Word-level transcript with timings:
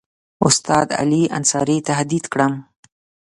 استاد 0.47 0.87
علي 1.01 1.23
انصاري 1.37 1.77
تهدید 1.89 2.25
کړم. 2.33 2.53